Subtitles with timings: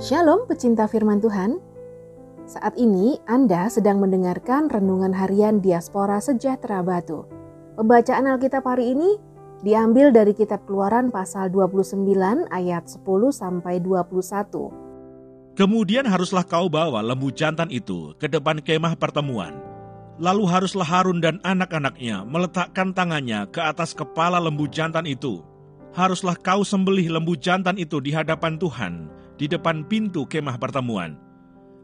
[0.00, 1.60] Shalom pecinta firman Tuhan.
[2.48, 7.28] Saat ini Anda sedang mendengarkan renungan harian Diaspora Sejahtera Batu.
[7.76, 9.20] Pembacaan Alkitab hari ini
[9.60, 12.16] diambil dari kitab Keluaran pasal 29
[12.48, 15.60] ayat 10 sampai 21.
[15.60, 19.52] Kemudian haruslah kau bawa lembu jantan itu ke depan kemah pertemuan.
[20.16, 25.44] Lalu haruslah Harun dan anak-anaknya meletakkan tangannya ke atas kepala lembu jantan itu.
[25.92, 31.16] Haruslah kau sembelih lembu jantan itu di hadapan Tuhan di depan pintu kemah pertemuan.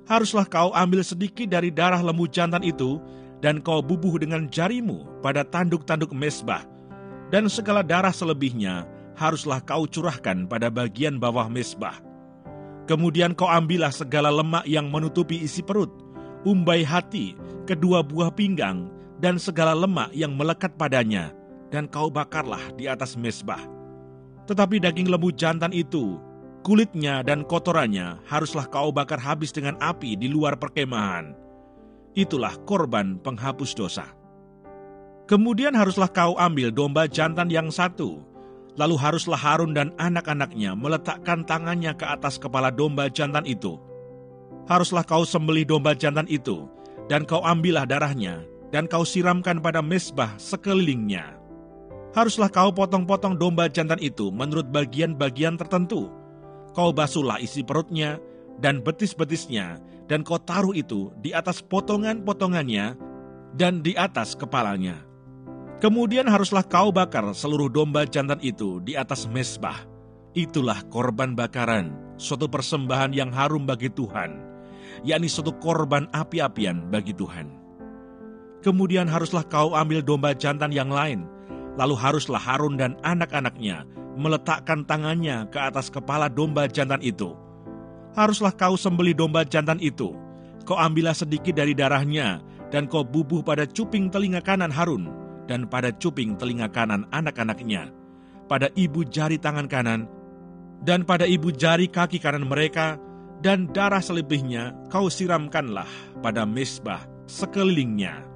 [0.05, 3.01] Haruslah kau ambil sedikit dari darah lembu jantan itu
[3.41, 6.69] dan kau bubuh dengan jarimu pada tanduk-tanduk mesbah.
[7.33, 8.85] Dan segala darah selebihnya
[9.17, 11.99] haruslah kau curahkan pada bagian bawah mesbah.
[12.87, 15.91] Kemudian kau ambillah segala lemak yang menutupi isi perut,
[16.47, 17.35] umbai hati,
[17.67, 18.87] kedua buah pinggang,
[19.19, 21.35] dan segala lemak yang melekat padanya,
[21.75, 23.59] dan kau bakarlah di atas mesbah.
[24.47, 26.23] Tetapi daging lembu jantan itu
[26.67, 31.31] kulitnya dan kotorannya haruslah kau bakar habis dengan api di luar perkemahan.
[32.19, 34.11] Itulah korban penghapus dosa.
[35.31, 38.19] Kemudian haruslah kau ambil domba jantan yang satu,
[38.75, 43.79] lalu haruslah Harun dan anak-anaknya meletakkan tangannya ke atas kepala domba jantan itu.
[44.67, 46.67] Haruslah kau sembelih domba jantan itu,
[47.07, 48.43] dan kau ambillah darahnya,
[48.75, 51.39] dan kau siramkan pada mesbah sekelilingnya.
[52.11, 56.11] Haruslah kau potong-potong domba jantan itu menurut bagian-bagian tertentu,
[56.77, 58.21] kau basuhlah isi perutnya
[58.61, 59.81] dan betis-betisnya,
[60.13, 62.93] dan kau taruh itu di atas potongan-potongannya
[63.57, 65.01] dan di atas kepalanya.
[65.81, 69.89] Kemudian haruslah kau bakar seluruh domba jantan itu di atas mesbah.
[70.37, 74.37] Itulah korban bakaran, suatu persembahan yang harum bagi Tuhan,
[75.01, 77.49] yakni suatu korban api-apian bagi Tuhan.
[78.61, 81.25] Kemudian haruslah kau ambil domba jantan yang lain,
[81.81, 83.85] lalu haruslah Harun dan anak-anaknya
[84.17, 87.37] meletakkan tangannya ke atas kepala domba jantan itu.
[88.17, 90.17] Haruslah kau sembeli domba jantan itu.
[90.65, 92.43] Kau ambillah sedikit dari darahnya,
[92.75, 95.07] dan kau bubuh pada cuping telinga kanan Harun,
[95.47, 97.95] dan pada cuping telinga kanan anak-anaknya,
[98.51, 100.11] pada ibu jari tangan kanan,
[100.83, 102.99] dan pada ibu jari kaki kanan mereka,
[103.45, 105.87] dan darah selebihnya kau siramkanlah
[106.25, 108.27] pada mesbah sekelilingnya.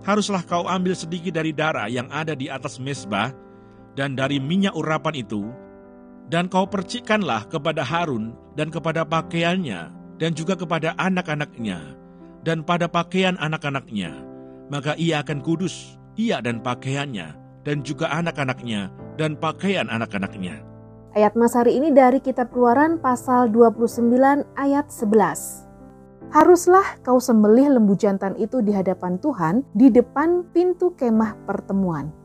[0.00, 3.30] Haruslah kau ambil sedikit dari darah yang ada di atas mesbah,
[3.98, 5.48] dan dari minyak urapan itu,
[6.30, 9.90] dan kau percikkanlah kepada Harun dan kepada pakaiannya,
[10.20, 11.98] dan juga kepada anak-anaknya,
[12.46, 14.14] dan pada pakaian anak-anaknya,
[14.70, 17.34] maka ia akan kudus, ia dan pakaiannya,
[17.66, 20.62] dan juga anak-anaknya, dan pakaian anak-anaknya.
[21.10, 25.66] Ayat Mas hari ini dari kitab keluaran pasal 29 ayat 11.
[26.30, 32.19] Haruslah kau sembelih lembu jantan itu di hadapan Tuhan di depan pintu kemah pertemuan.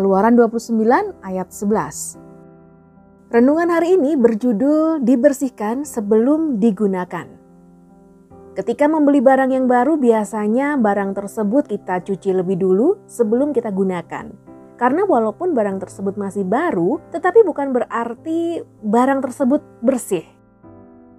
[0.00, 0.80] Keluaran 29
[1.20, 2.16] ayat 11.
[3.36, 7.28] Renungan hari ini berjudul dibersihkan sebelum digunakan.
[8.56, 14.32] Ketika membeli barang yang baru biasanya barang tersebut kita cuci lebih dulu sebelum kita gunakan.
[14.80, 20.24] Karena walaupun barang tersebut masih baru, tetapi bukan berarti barang tersebut bersih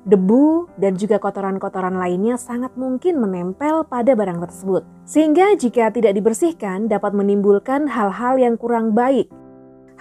[0.06, 4.82] debu, dan juga kotoran-kotoran lainnya sangat mungkin menempel pada barang tersebut.
[5.06, 9.30] Sehingga jika tidak dibersihkan dapat menimbulkan hal-hal yang kurang baik.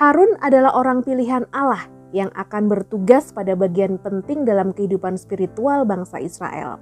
[0.01, 6.19] Harun adalah orang pilihan Allah yang akan bertugas pada bagian penting dalam kehidupan spiritual bangsa
[6.19, 6.81] Israel.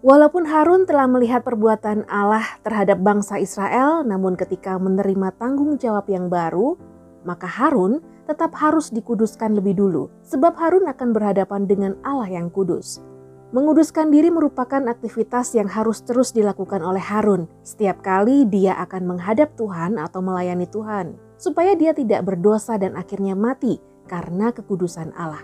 [0.00, 6.32] Walaupun Harun telah melihat perbuatan Allah terhadap bangsa Israel, namun ketika menerima tanggung jawab yang
[6.32, 6.80] baru,
[7.20, 13.02] maka Harun tetap harus dikuduskan lebih dulu, sebab Harun akan berhadapan dengan Allah yang kudus.
[13.50, 19.58] Menguduskan diri merupakan aktivitas yang harus terus dilakukan oleh Harun setiap kali dia akan menghadap
[19.58, 25.42] Tuhan atau melayani Tuhan, supaya dia tidak berdosa dan akhirnya mati karena kekudusan Allah.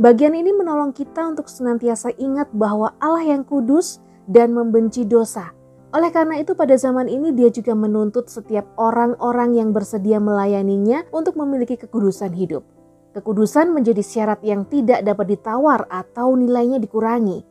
[0.00, 5.52] Bagian ini menolong kita untuk senantiasa ingat bahwa Allah yang kudus dan membenci dosa,
[5.90, 11.34] oleh karena itu pada zaman ini dia juga menuntut setiap orang-orang yang bersedia melayaninya untuk
[11.34, 12.62] memiliki kekudusan hidup.
[13.10, 17.42] Kekudusan menjadi syarat yang tidak dapat ditawar atau nilainya dikurangi.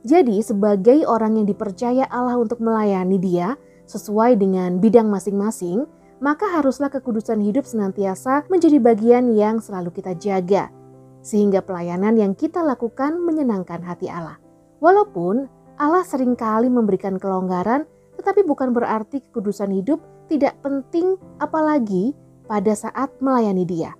[0.00, 5.84] Jadi sebagai orang yang dipercaya Allah untuk melayani dia sesuai dengan bidang masing-masing,
[6.24, 10.72] maka haruslah kekudusan hidup senantiasa menjadi bagian yang selalu kita jaga.
[11.20, 14.40] Sehingga pelayanan yang kita lakukan menyenangkan hati Allah.
[14.80, 15.48] Walaupun
[15.84, 17.84] Allah sering kali memberikan kelonggaran,
[18.16, 20.00] tetapi bukan berarti kekudusan hidup
[20.32, 22.16] tidak penting apalagi
[22.48, 23.92] pada saat melayani dia.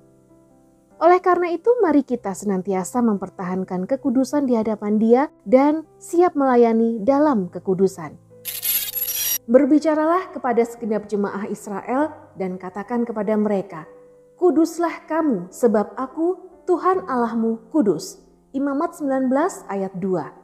[0.97, 7.53] Oleh karena itu, mari kita senantiasa mempertahankan kekudusan di hadapan Dia dan siap melayani dalam
[7.53, 8.17] kekudusan.
[9.45, 13.85] Berbicaralah kepada segenap jemaah Israel dan katakan kepada mereka,
[14.41, 18.25] "Kuduslah kamu, sebab Aku, Tuhan Allahmu, kudus."
[18.57, 20.44] Imamat 19 ayat 2.